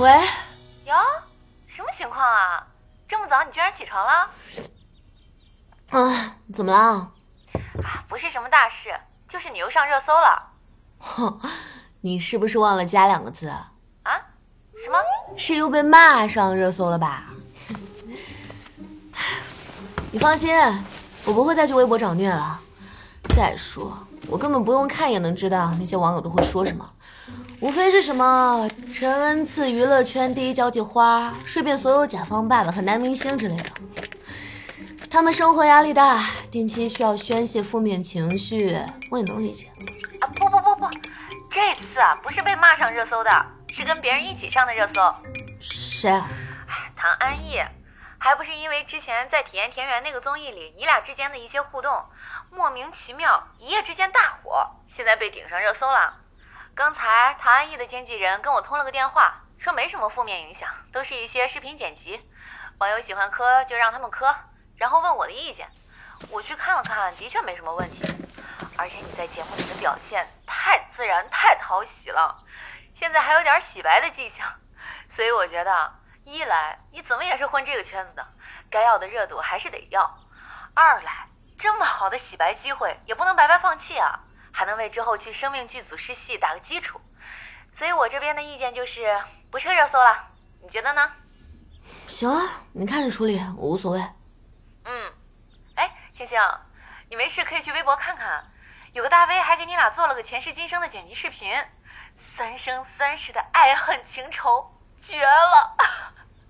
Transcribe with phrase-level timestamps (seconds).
[0.00, 0.08] 喂，
[0.86, 0.94] 哟，
[1.66, 2.66] 什么情况啊？
[3.06, 4.30] 这么早你居然起床了？
[5.90, 7.12] 啊，怎么了？
[7.84, 8.98] 啊，不是什么大事，
[9.28, 10.52] 就是你又上热搜了。
[11.00, 11.38] 哼，
[12.00, 13.48] 你是不是忘了加两个字？
[13.48, 13.70] 啊？
[14.82, 14.98] 什么？
[15.36, 17.24] 是又被骂上热搜了吧？
[20.10, 20.50] 你放心，
[21.26, 22.58] 我不会再去微博找虐了。
[23.36, 23.94] 再说，
[24.28, 26.90] 我根本不用看也能知道那些网友都会说什么，
[27.60, 33.70] 无非是什么陈恩赐娱乐圈第一交际花，睡遍所有甲方爸爸和男明星之类的。
[35.10, 39.70] 他们生活压力大，定期需要宣泄负面情绪，我也能理解。
[40.20, 40.88] 啊不不不不，
[41.50, 43.30] 这次啊不是被骂上热搜的，
[43.74, 45.14] 是跟别人一起上的热搜。
[45.60, 46.26] 谁啊？
[46.66, 47.60] 哎，唐安逸，
[48.16, 51.92] 还不是因为之前在《体验田园》那个综艺里，你俩之间的一些互动，
[52.50, 56.14] 莫名其妙一夜之间大火，现在被顶上热搜了。
[56.74, 62.26] 刚才唐安逸的经纪人跟我通了个电话，说没什么负面影响，都是一些视频剪辑，
[62.78, 64.34] 网友喜欢磕就让他们磕，
[64.76, 65.68] 然后问我的意见，
[66.30, 68.02] 我去看了看，的确没什么问题。
[68.78, 72.42] 而且你在节目里的表现太自然、太讨喜了，
[72.94, 74.46] 现在还有点洗白的迹象，
[75.10, 75.92] 所以我觉得，
[76.24, 78.26] 一来你怎么也是混这个圈子的，
[78.70, 80.02] 该要的热度还是得要；
[80.72, 84.20] 二来，这么好的洗白机会也不能白白放弃啊，
[84.52, 87.00] 还能为之后去生命剧组试戏打个基础。
[87.72, 89.18] 所以我这边的意见就是
[89.50, 90.28] 不撤热搜了，
[90.62, 91.12] 你觉得呢？
[92.08, 92.42] 行啊，
[92.72, 94.00] 你看着处理，我无所谓。
[94.84, 95.12] 嗯，
[95.76, 96.38] 哎，星星，
[97.08, 98.44] 你没事可以去微博看看，
[98.92, 101.52] 有个大 V 还给你俩做了个前世今生的剪辑视频，
[102.36, 104.70] 三生三世的爱恨情仇，
[105.00, 105.76] 绝了！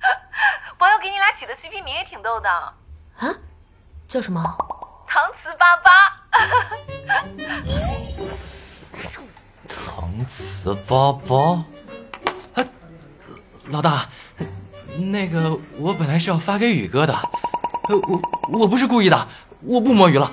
[0.78, 2.74] 网友给你俩起的 CP 名也挺逗的，啊？
[4.08, 4.40] 叫什么？
[5.10, 5.90] 搪瓷粑粑。
[9.66, 11.60] 搪瓷粑粑，
[12.54, 12.64] 哎，
[13.66, 14.08] 老大，
[14.98, 17.12] 那个我本来是要发给宇哥的，
[17.88, 18.22] 呃，我
[18.60, 19.28] 我不是故意的，
[19.62, 20.30] 我不摸鱼了，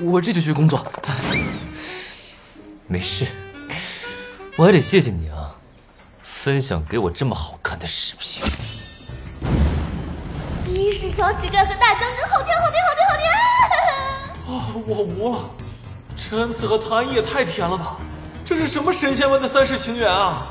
[0.00, 0.86] 我这就去工作。
[2.86, 3.26] 没事，
[4.56, 5.56] 我还得谢谢你啊，
[6.22, 8.44] 分享给我这么好看的视频。
[10.64, 12.89] 第一是小乞丐和大将军，好甜好甜好甜好甜！
[12.89, 12.89] 啊，
[14.90, 15.38] 我无了！
[16.16, 17.96] 陈恩赐和唐安逸也太甜了吧！
[18.44, 20.48] 这是什么神仙般的三世情缘啊！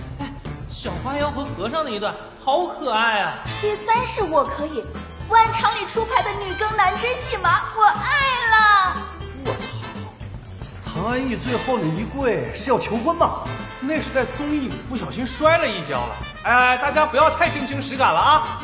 [0.66, 3.44] 小花妖和和尚那一段好可爱啊！
[3.60, 4.82] 第三世我可以，
[5.28, 8.96] 不按常理出牌的女更男之戏码，我爱了！
[9.44, 9.66] 我操！
[10.82, 13.42] 唐安逸最后那一跪是要求婚吗？
[13.78, 16.16] 那是在综艺里不小心摔了一跤了。
[16.44, 18.62] 哎，大家不要太真情实感了啊！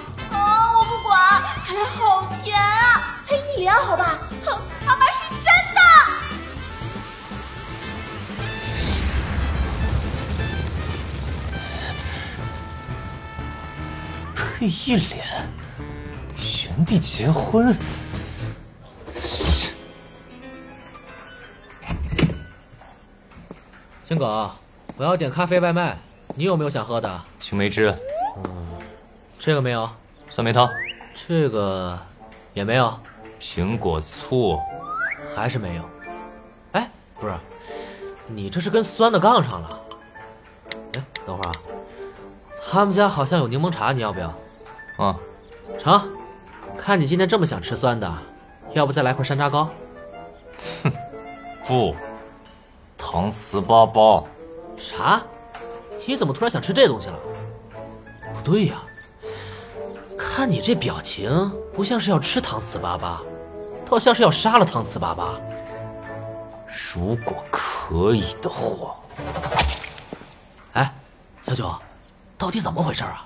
[1.12, 3.20] 啊，我不管，还来好甜啊！
[3.26, 4.18] 嘿，一脸好吧？
[4.44, 5.12] 搪瓷爸爸是
[5.44, 5.80] 真的。
[14.34, 15.24] 配一脸，
[16.64, 17.76] 原地结婚，
[19.16, 19.70] 是
[24.02, 24.50] 青狗，
[24.96, 25.98] 我要点咖啡外卖，
[26.34, 27.22] 你有没有想喝的？
[27.38, 27.94] 青梅汁、
[29.38, 29.90] 这个没有，
[30.28, 30.68] 酸梅汤、
[31.14, 31.98] 这个
[32.54, 32.98] 也没有，
[33.40, 34.58] 苹果醋。
[35.34, 35.82] 还是没有。
[36.72, 37.32] 哎，不是，
[38.26, 39.80] 你这是跟酸的杠上了。
[40.92, 41.52] 哎，等会儿啊，
[42.70, 44.34] 他们家好像有柠檬茶，你要不要？
[44.98, 45.16] 啊，
[45.78, 46.12] 成，
[46.76, 48.12] 看你今天这么想吃酸的，
[48.74, 49.70] 要不再来块山楂糕？
[50.82, 50.92] 哼
[51.64, 51.96] 不，
[52.98, 54.26] 搪瓷包包。
[54.76, 55.22] 啥？
[56.06, 57.18] 你怎么突然想吃这东西了？
[58.34, 58.82] 不对呀，
[60.42, 63.22] 看你这表情，不像是要吃搪瓷粑粑，
[63.86, 65.40] 倒像是要杀了搪瓷粑粑。
[66.92, 68.96] 如果可以的话，
[70.72, 70.92] 哎，
[71.44, 71.72] 小九，
[72.36, 73.24] 到底怎么回事啊？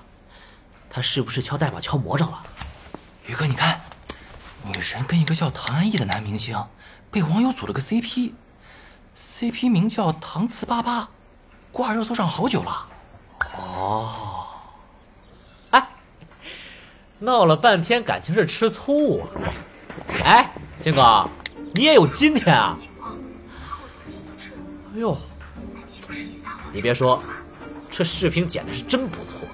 [0.91, 2.43] 他是不是敲代码敲魔怔了？
[3.25, 3.81] 宇哥，你看，
[4.63, 6.55] 女神跟一个叫唐安逸的男明星
[7.09, 11.07] 被网友组了个 CP，CP 名叫搪瓷粑粑，
[11.71, 12.87] 挂热搜上好久了。
[13.57, 14.26] 哦，
[17.19, 19.25] 闹了半天感情是吃醋啊！
[20.23, 21.27] 哎，金哥，
[21.73, 22.77] 你也有今天啊？
[24.93, 25.17] 哎呦，
[26.71, 27.21] 你别说，
[27.89, 29.47] 这视频剪的是真不错。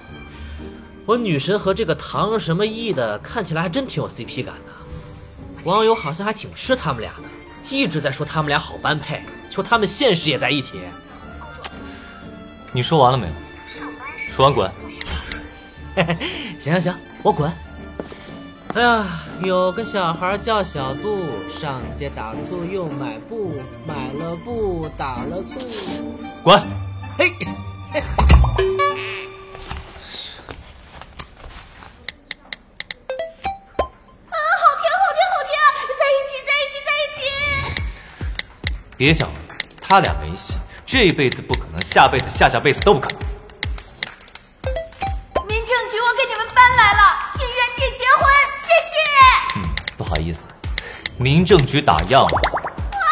[1.06, 7.22] 我女神和这个唐什么义的看起来还真挺有 CP 感的，网友好像还挺吃他们俩的，
[7.70, 10.80] 一直在说他们俩好般配，求他们现实也在一起。
[12.72, 13.32] 你说完了没有？
[14.32, 14.70] 说完滚。
[16.58, 17.50] 行行 行，我滚！
[18.74, 23.54] 哎呀，有个小孩叫小杜，上街打醋又买布，
[23.86, 25.56] 买了布打了醋。
[26.42, 26.60] 滚！
[27.16, 27.30] 嘿。
[27.30, 27.96] 啊，
[34.60, 35.56] 好听，好听，好听！
[35.96, 37.24] 在一起，在一起，在一起！
[38.98, 39.36] 别想了，
[39.80, 43.23] 他俩没戏，这辈子不可能，下辈子、下下辈子都不可能。
[50.04, 50.46] 不好意思，
[51.16, 52.40] 民政局打烊了。
[52.92, 53.08] 啊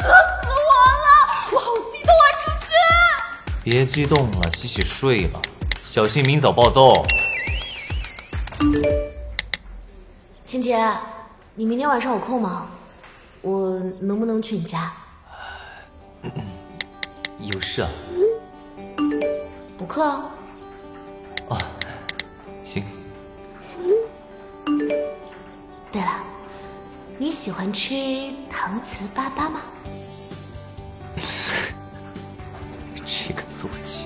[0.00, 0.72] 渴死我
[1.04, 1.06] 了，
[1.52, 2.24] 我好激动啊。
[3.62, 5.40] 别激动了，洗洗睡吧，
[5.84, 7.06] 小心明早爆痘。
[10.44, 10.90] 晴姐，
[11.54, 12.66] 你明天晚上有空吗？
[13.42, 14.92] 我能不能去你家？
[17.38, 17.88] 有事啊？
[19.78, 20.24] 补课啊？
[21.50, 21.58] 啊，
[22.64, 22.82] 行。
[27.18, 29.62] 你喜欢吃搪瓷粑粑吗？
[33.06, 34.05] 这个坐骑。